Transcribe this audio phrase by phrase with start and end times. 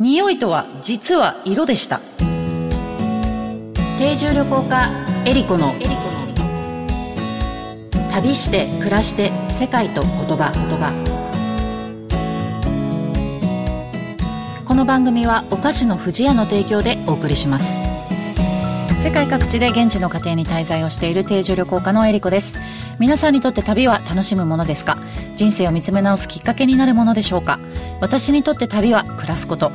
[0.00, 2.00] 匂いとは実は色でした。
[3.98, 4.88] 定住旅行家
[5.26, 5.74] エリコの
[8.10, 10.52] 旅して暮らして世界と言葉。
[10.54, 10.94] 言葉
[14.64, 17.79] この番組はお菓子の不二家の提供でお送りします。
[19.02, 22.58] 世界各地で現地の家庭に滞在をしている定住旅行家のエリコです。
[22.98, 24.98] 皆さんにとって旅は楽しむものですか？
[25.36, 27.58] 人生を見つめ直すきっかけになるものでしょうか？
[28.02, 29.72] 私にとって旅は暮らすこと。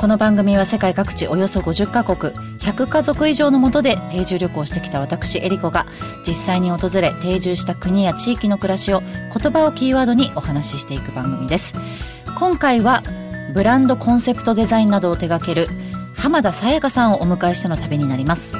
[0.00, 5.86] この番組は世界各地およそ50カ国100家族以上のもとで定住旅行してきた私エリコが
[6.26, 11.74] 実際に訪れ定住した国や地域の暮らしを言葉をキーワードにお話ししていく番組です。
[12.34, 13.02] 今回は
[13.54, 15.68] ブランドコンセプトデザインなどを手掛ける
[16.24, 18.56] 浜田さやかさんをお迎えしての旅になります。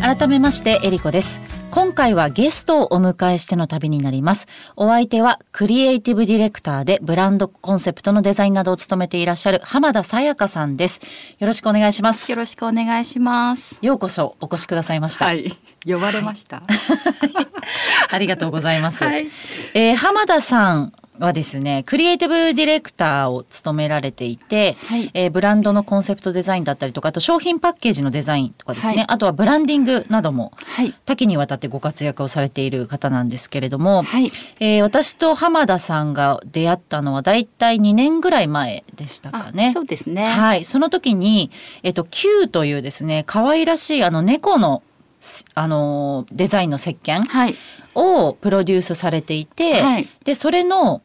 [0.00, 1.41] 改めましてエリコです。
[1.72, 4.46] 今回はゲストをお迎えしての旅になります。
[4.76, 11.00] お相手はクリエイティブディレクターでブランドコンセプトのデザインなどを務めていらっしゃる浜田沙也加さんです。
[11.38, 12.30] よろしくお願いします。
[12.30, 13.78] よろしくお願いします。
[13.80, 15.24] ようこそお越しくださいました。
[15.24, 15.50] はい。
[15.86, 16.62] 呼ばれました、
[18.12, 19.30] ありがとうございます、はい。
[19.72, 20.92] えー浜田さん
[21.24, 25.10] はですねクリエイティブディレクターを務められていて、はい。
[25.14, 29.04] えーブランドのコンセプトデザインだったりとかあと商品パッケージのデザインとかですね、はい。
[29.08, 30.94] あとはブランディングなどもはい。
[31.06, 34.30] 多岐にわたってご活躍をされている方なんですけれども、はい。
[34.60, 39.72] えー私と浜田さんが出会ったのはだいたい2年ぐらい前でしたかあね。
[39.72, 40.26] そうですね。
[40.26, 41.50] はい、その時に、
[41.82, 44.82] えっと、Q というですね可愛らしいあの猫の
[45.20, 47.54] すあのデザインの石鹸はい。
[47.94, 50.08] をプロデュースされていて、はい。
[50.24, 51.02] でそれの、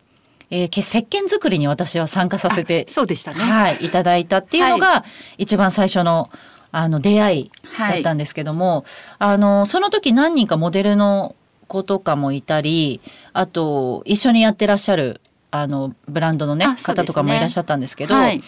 [0.50, 3.40] えーけ石鹸作りに私は参加させてあ、そうでしたね。
[3.40, 5.04] はい、いただいたっていうのが、
[5.38, 6.30] 一番最初の
[6.72, 8.86] あの出会いだったんですけども、
[9.20, 11.36] あのその時何人かモデルの
[11.68, 13.02] 子とかもいたり
[13.34, 15.22] あと一緒にやってらっしゃる
[15.52, 18.42] あのブランドのねね方とかもいらっしゃったんですけど、はい。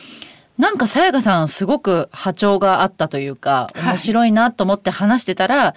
[0.57, 3.85] なんかさやかさんすごく波長があったというかはい。
[3.91, 5.75] 面白いなと思って話してたら、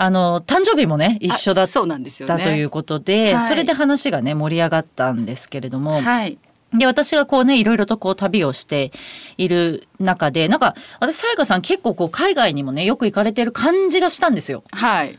[0.00, 2.36] あの誕生日もね一緒だっあそうなんですよね。
[2.36, 3.46] たということで、はい。
[3.48, 6.38] それで話がね盛り上がったんですけれども、はい。
[6.72, 8.92] で私がこうねいろいろとこう旅をして
[9.38, 14.62] いる中でなんか私さやかさん結構こう海外にもねよく行かれてる感じがしたんですよ。
[14.70, 15.16] はい。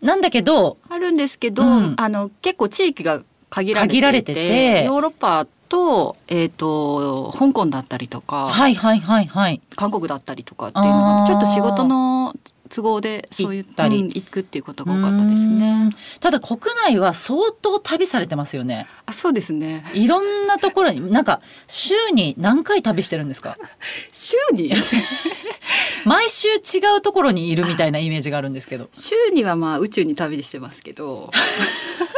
[0.00, 1.94] なんだけどあるんですけど、うん。
[1.96, 9.60] あの結構地域が限られていて限られててヨーロッパと,、えー、と香港だったりとか、はいはいはいはい。
[9.74, 12.34] 韓国だったりとかっていうのがちょっと仕事の
[12.74, 13.96] 都合でそういったり。
[14.00, 15.70] うん行くっていうことが多かったですね。
[15.86, 15.92] うん。
[16.20, 18.86] ただ国内は相当旅されてますよね。
[19.06, 19.84] あそうですね。
[19.94, 23.56] いろんなところになんか週に何回旅してるんですか？
[24.10, 24.72] 週に？
[26.04, 26.58] 毎週違
[26.98, 28.88] うところにいるみたいなイメージがあるんですけど。
[28.92, 31.30] 週にはまあ宇宙に旅してますけど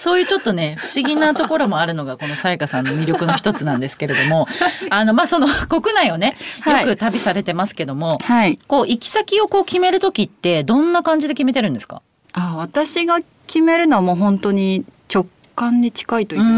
[0.00, 4.46] そういうちょっとね不思議なところもあるのがこのさやかさんの魅力の一つなんですけれども
[4.88, 6.84] あのまあその国内をねよはい。
[6.86, 8.58] く旅されてますけども、はい。
[8.66, 12.00] こう行き先をこう決める時ってどんな感じで決めてるんですか？
[12.32, 16.48] あ私が決めるのはもう本当に直感に近いというかう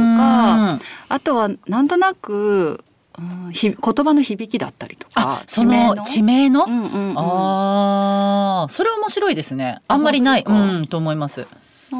[0.77, 0.81] ん。
[1.09, 2.85] あとはなんとなく、
[3.19, 9.81] うん、ひ言葉の響きだったりとあかその地名の、うんうんうん、ああそれ面白いですね。
[9.89, 11.47] あんまりない、うん、と思います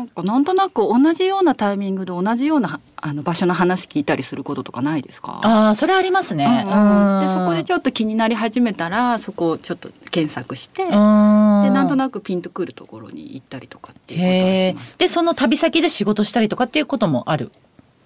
[0.03, 5.41] なんかなんとなく同じようなタイミングで同じようなあの場所の話聞いたりすることとかないですか？
[5.45, 7.21] ああそれありますね、うんうん。
[7.21, 14.99] でそこでょちょっと気になり始めたらそこをちょっと検索して、っでなんとななくピンとくるところに行ったりとかっていうことはします。
[14.99, 17.53] でその旅先で仕事したりとかっていうこともある？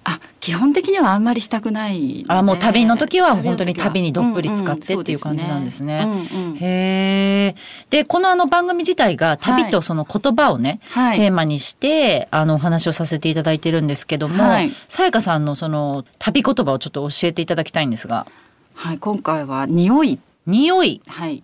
[0.09, 2.25] あ基本的にはあんまりしたくないので。
[2.29, 6.03] あもう旅の時は本当に旅にどっぷり使ってっていう感じなんですね。
[6.05, 6.39] うんうんそうですね。
[6.39, 6.57] うんうん。
[6.59, 7.55] へえ
[7.91, 11.17] でこのあの番組自体が旅とその言葉をね、はい。
[11.17, 14.71] テーマにしてあのお話をさせていただいてるんですけども、はい。
[14.89, 18.27] さやかさんのその旅言葉をちょっと教えていただきたいんですが。
[18.75, 20.21] はい今回は匂い。
[20.47, 21.01] 匂い。
[21.09, 21.43] はい。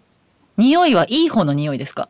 [0.57, 2.09] 匂いはいい方の匂いですか？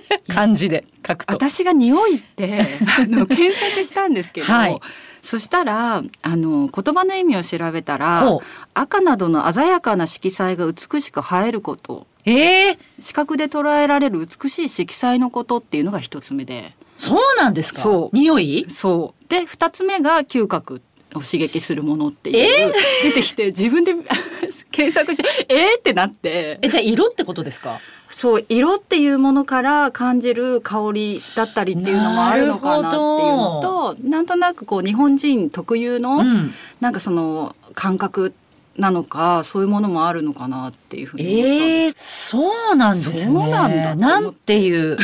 [0.32, 1.34] 漢字で書くと。
[1.34, 2.60] 私が匂いって
[2.98, 4.80] あの検索したんですけど、はい。
[5.22, 8.38] そしたらあの言葉の意味を調べたら
[8.74, 12.06] 赤などの鮮やかな色彩が美しく映えること。
[12.24, 16.72] ええ視覚で捉えられる美しい色彩のことっていうのが一つ目で。
[16.96, 17.80] そうなんですか？
[17.80, 18.16] そう。
[18.16, 18.66] 匂い？
[18.68, 19.28] そう。
[19.28, 20.80] で二つ目が嗅覚
[21.14, 22.72] を刺激するものっていう、
[23.04, 23.94] 出てきて自分で
[24.76, 26.58] 検索してえーってなって。
[26.62, 27.80] えじゃあ色ってことですか？
[28.10, 33.02] そう色っていうものから感じる香りだったりっていうのもあるのかなっていう
[33.36, 36.52] のとなんとなくこう日本人特有の、うん。
[36.80, 38.34] なんかその感覚
[38.76, 42.36] なのかそういうものもあるのかなっていうふうに思ったんです。
[42.36, 43.40] えー、そうなんですね。
[43.40, 44.98] そうなんだなんていう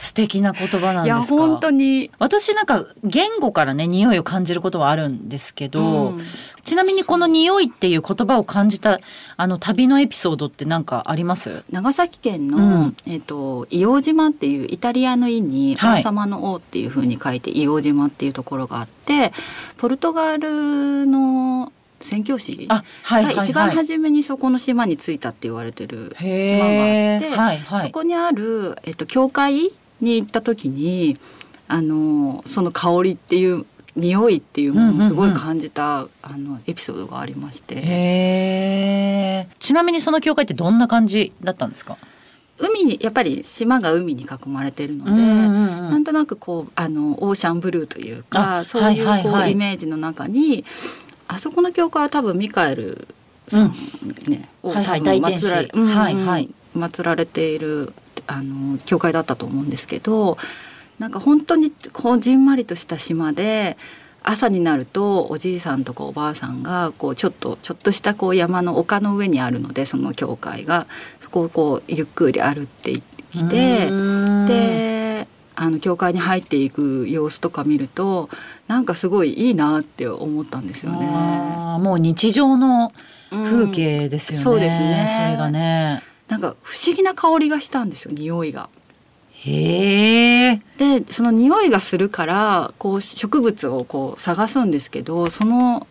[0.00, 1.36] 素敵な言葉なんいやですか？
[1.36, 2.12] 本当に。
[2.20, 6.20] 私なんか言語からね匂いを感じることはあるんですけど、うん。
[6.62, 9.00] ちなみにこの匂いっていう言葉を感じた
[9.36, 11.64] あの旅のエピソードって何かあります？
[11.72, 12.96] 長崎県の、うん。
[13.06, 15.98] えっ、と硫黄島っていうイタリアの意にはい。
[15.98, 19.32] 王様の王っていう風に書いて硫黄島っていうところがあって
[19.78, 22.84] ポルトガルの宣教師が
[23.42, 26.28] 一番はい初めにそこの島に着いたって言われてる島
[26.60, 26.84] が
[27.14, 27.82] あって、はいはい。
[27.82, 31.16] そこにある、えっと、教会に行った時に
[31.66, 33.66] あのその香りっていう
[33.96, 39.48] 匂いっていうものをすごい感じた、あのエピソードがありまして。
[39.58, 41.96] ちなみにその教会ってどんな感じだったんですか？
[42.58, 49.52] 海にやっぱり島が海に囲まれてるので、うんうんうんなんとなくこうあのオーシャンブルーというかあそういうこう、はいはいはい。
[49.52, 50.64] イメージの中に
[51.26, 53.08] あそこの教会は多分ミカエル
[53.48, 53.74] さん
[54.26, 55.00] ね、をはいはい。
[55.00, 55.46] 多分大天使。
[55.46, 55.88] 祀られ、うんうん。
[55.88, 56.50] はいはい。
[56.76, 57.92] 祀られている
[58.28, 60.38] あの教会だったと思うんですけど
[61.00, 63.76] なんか本当にこうじんまりとした島で
[64.22, 70.86] 朝になるとおじいさんとかおばあさんがこうちょっとちょっとしたこう山の丘の上にあるのでその教会が。
[71.28, 72.92] そこをこうゆっくり歩って
[73.30, 74.46] きてうん。
[74.46, 75.28] で
[75.60, 78.30] あの教会に入っていく様子とか見ると
[78.68, 81.06] なんかすごいいいなって思ったんですよね。
[81.80, 82.92] もう日常の
[83.30, 85.08] 風景ですよね、そうですね。
[85.12, 88.68] それがねなんか不思議な香りがしたんですよ匂いが。
[89.30, 95.86] へえでその匂いがするからこう植物をこう探すんですけどその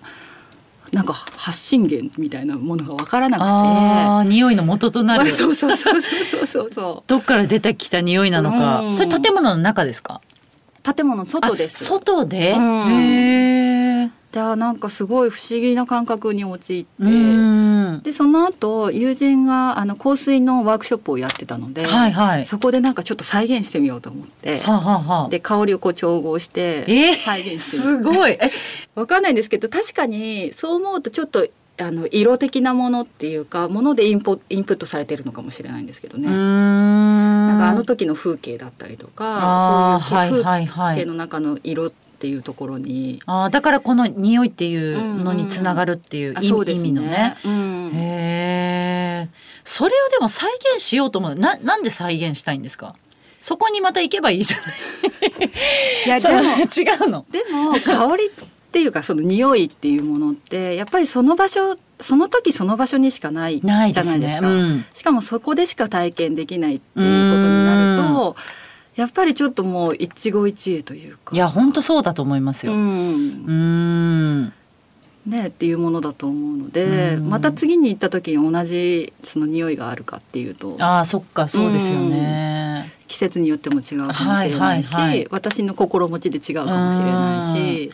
[0.91, 4.29] なんか発信源みたいなものが分からなくて。
[4.29, 5.25] 匂いの元となる。
[5.31, 8.81] そうそうそうそうそうそどっから出てきた匂いなのか。
[8.81, 8.93] うん。
[8.93, 10.21] それ建物の中ですか？
[10.87, 11.83] う建物の外です。
[11.85, 12.91] あ外で、うん。
[12.91, 13.56] へえ
[14.31, 18.01] であなんかすごい不思議な感覚に陥って、うん。
[18.03, 22.45] でその後友人があの香水のワークショップをやってたので、はいはい。
[22.45, 25.29] そこでなんかちょっと再現してみようと思って、はあはあはあ。
[25.29, 28.31] で香りをこう調合してえー再現してみすごい。
[28.33, 28.51] え
[28.95, 31.47] わかんないんですけど確かにそう思うとちょっと
[31.79, 36.27] あの色的なものっていうかものでインポインプットされてるのかもしれないんですけどね。
[36.27, 37.55] なん。
[37.55, 40.95] んかあの時の風景だったりとかそういうはいはいはい。
[40.95, 47.35] 風景の中の色っていうところに、あーだからこの匂いっていうのにつながるっていう意,、味のね。
[47.45, 49.29] うんへえ。
[49.63, 51.35] それをでも再現しようと思う。
[51.35, 52.95] ななんで再現したいんですか？
[53.41, 54.67] そこにまた行けばいいじゃない。
[56.07, 57.25] いや でも違うの。
[57.29, 58.29] でも香りっ
[58.71, 64.47] ていうかその匂いっていうものってやっぱりその場所その時その場所にしかないじゃないですか。
[64.49, 68.35] うんしかもそこでしか体験できないっていうことになると
[68.97, 72.73] やっぱりちょっともう一期一会というかいや本当そうだと思いますよ。
[72.73, 74.53] ううんん。
[75.25, 82.91] ねっていうものだと思うのでうんまた次に行った時に同じその匂いがあるかっていうとああそっかそうですよね。
[83.07, 87.91] 季節によっても違うかもしれないし、はいはいはい私の心持ちで違うかもしれないし。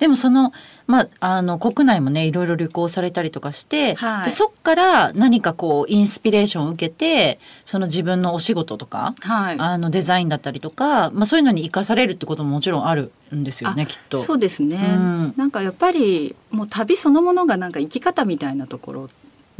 [0.00, 0.52] でもその
[0.86, 4.24] まああの国内もねいろいろ旅行されたりとかして、はい。
[4.24, 9.56] でそっから何かこうインスピレーションを受けてその自分のお仕事とか、はい。
[9.58, 14.18] あのデザインだったりとか、まあ、そういうのに生かされるってことももちろんあるんですよねきっと。
[14.18, 15.34] そうですね、うん。
[15.36, 19.08] なんかやっぱりもう旅そのものがなんか生き方みたいなところ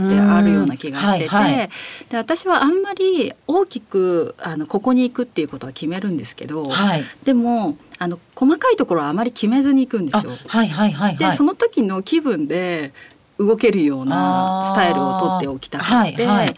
[0.07, 1.31] ってあるような気がしてて、うん。
[1.31, 1.71] はいはい。
[2.09, 10.33] で私はあんまり大きくあのここに行くっていうことは決めるんですけど、はい、でもあの細かいところはあまり決めずに行くんであすよ。
[10.47, 11.17] はいはいはいはい。
[11.17, 12.93] でその時の気分で
[13.39, 16.57] 動けるようなスタイルをとっておきたくて、あーはいはい。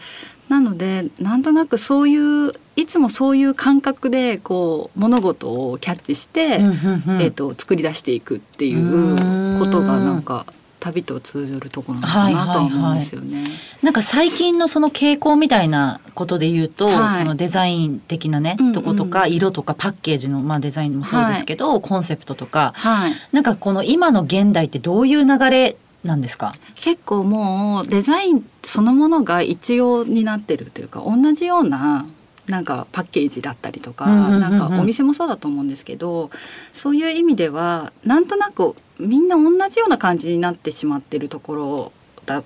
[0.49, 6.71] なのでなんとなくそういういつもそういう感覚でこう物事をキャッチして、うんうん
[7.15, 7.21] うん。
[7.21, 10.45] えー、と作り出していくっていうことがなんか
[10.83, 13.47] 旅と通ずるところなのかなとは思うんですよね。
[13.81, 17.19] なんか最近のその傾向みたいなことで言うと、はい。
[17.19, 18.73] そのデザイン的なね、うんうん。
[18.73, 22.73] とことか色とかパッケージの、まあ、デザインもそうですけど、コンセプトとか。
[22.75, 26.53] はい、なんかこの今の現代ってどういう流れなんですか？
[26.75, 32.05] 結構もうデザインそのものが一様になってるというか同じような
[32.49, 34.39] なんかパッケージだったりとか、うんうんうんうん。
[34.41, 36.29] なんかお店もそうだと思うんですけど
[36.73, 41.91] そういう意味ではなんとなくみんな同じような感じになってしまってるところ
[42.25, 42.43] だ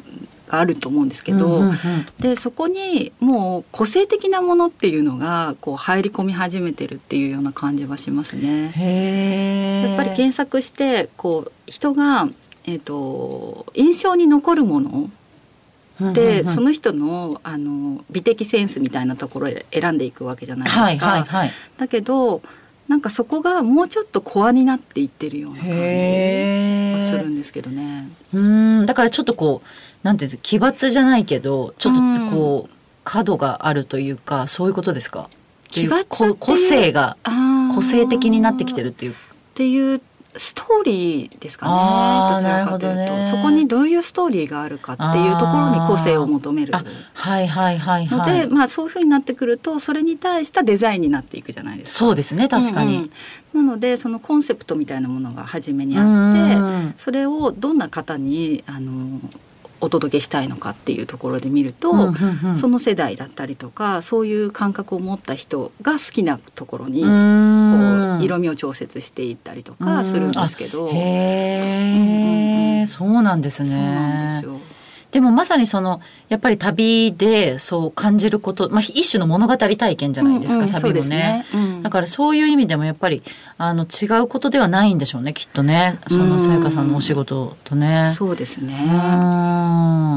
[0.47, 1.75] があると思うんですけど、うんうんうん
[2.19, 9.83] でそこにもう個性的なものっていうのがこう入り込み始めてるっていうような感じはしますね。
[9.83, 12.27] やっぱり検索してこう人が、
[12.65, 15.09] えー、と印象に残るもの
[16.13, 20.81] で、その人のあの美的センスみたいなところで選んでいくわけじゃないですか。
[20.81, 22.41] はいはいはいだけど
[22.87, 25.69] なんかそこがもうちょっとコアになっていってるような感
[27.01, 28.09] じするんですけどね。
[28.33, 28.85] うん。
[28.85, 29.67] だからちょっとこう
[30.03, 31.99] なんていうんです奇抜じゃないけどちょっと
[32.35, 35.29] こう、角があるというかそういうことですか？
[35.69, 37.17] 奇抜個性が
[37.75, 39.11] 個性的になってきてるっていう。
[39.11, 39.15] っ
[39.53, 40.01] ていう
[40.37, 42.35] ストーリーですかね。
[42.35, 43.27] どちらかというと、ね。
[43.29, 46.75] そこにどういうストーリーがあるかっていうところに個性を求める。
[46.75, 51.97] あはいはいはいので、はいまあそういうふうになってくるとそれに対したデザインになっていくじゃないですか。
[51.99, 53.11] そうですね確かに、うん
[53.55, 53.65] うん。
[53.65, 59.19] なのでそのコンセプトみたいなものが初めにうあってんそれをどんな方にあの
[59.79, 62.55] お届けしたいのかっていうところで見ると、うんうんうん。
[62.55, 67.03] その世代だったりとかそういう感覚を持った人が好きなところに
[68.21, 74.59] 色味を調節していったりとかするんですけど、へえ、うんそうなんですねそうなんですよ。
[75.11, 81.45] でもまさにそのやっぱり旅でそう感じること、まあ、一種の物語体験じゃないですか、うんうん旅もねね。
[81.53, 83.23] うんだからそういう意味でもやっぱり
[83.57, 88.11] あの違うことではないんでしょうねきっとねそのさやかさんのお仕事とね。
[88.15, 88.73] そうですね。
[88.73, 88.87] う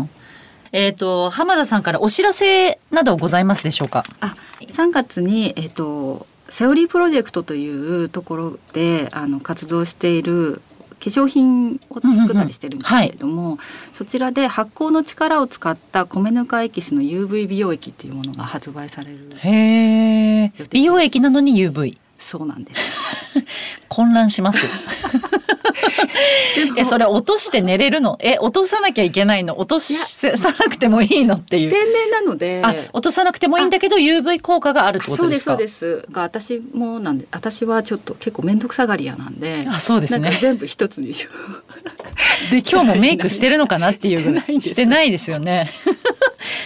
[0.02, 0.10] ん
[0.72, 4.04] えっ、と浜田さんからお知らせなどございますでしょうか？
[4.20, 10.60] あ、3月にえっ、とセオリープロジェクトというところであの活動している
[11.00, 13.56] 化粧品を作ったりしてるんですけれども、
[13.94, 20.52] そちらで発酵の力を使った米ぬかエキスの UV 美容液っていうものが発売されるへえ。
[20.70, 23.00] 美容液なのに UV そうなんです。
[23.88, 24.58] 混乱します。
[26.76, 28.18] えそれ落として寝れるの？
[28.20, 29.58] え落とさなきゃいけないの？
[29.58, 31.70] 落とさなくてもいいのっていう。
[31.70, 32.62] 天然なので。
[32.64, 35.40] あ落とさなくてもいいんだけど UV 効果があるってことでか？
[35.44, 36.12] そうですすそうです。
[36.12, 40.36] が私もなんで私はちょっと結構面倒くさがり屋なんであそうですね。
[40.40, 41.30] 全部一つにしよ
[42.48, 42.50] う。
[42.50, 45.70] で今日もメイクしてるのかなっていうぐら いしてないですよね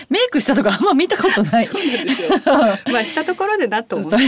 [0.09, 1.65] メイクしたとかあんま見たことない。
[1.65, 2.31] そうなんですよ。
[2.93, 4.17] まあしたところでなと思って。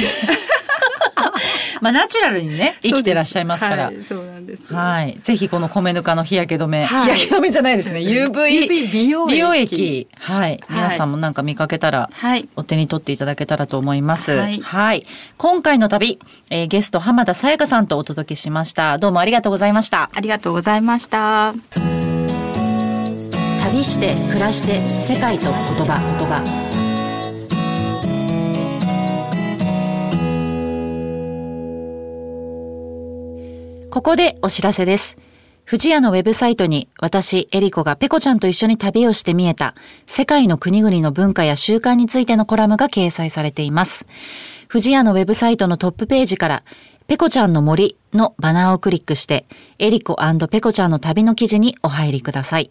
[1.80, 3.86] まあナチュラルにね生きてらっしゃいますから。
[3.86, 4.72] はい、そうなんです。
[4.72, 7.14] はい、ぜひこの米ぬかの日焼け止め、はい。
[7.14, 8.00] 日焼け止めじゃないですね。
[8.04, 9.34] UV, 美容液。
[9.34, 10.08] 美容液。
[10.18, 12.48] はい、皆さんもなんか見かけたらはい。
[12.56, 14.32] お手に取っていただけたらと思います。
[14.32, 14.98] ははい。
[14.98, 15.06] い。
[15.36, 16.18] 今回の旅、
[16.50, 18.98] えーゲスト浜田さやかさんとお届けしました。
[18.98, 20.10] どうもありがとうございました。
[20.12, 22.15] ありがとうございました
[23.66, 26.40] 旅して暮らして世界と言葉言葉。
[33.90, 35.16] ここでお知らせです。
[35.68, 39.74] 富士屋のウェブサイトに私、エリコがペコちゃんと一緒に旅をして見えた
[40.06, 44.06] 世界の国々の文化や習慣についてのコラムが掲載されています。
[44.70, 46.62] 富士屋のウェブサイトのトップページから
[47.08, 49.44] ペコちゃんの森のバナーをクリックして
[49.80, 50.16] エリコ
[50.48, 52.70] ペコちゃんの旅の記事にお入りください。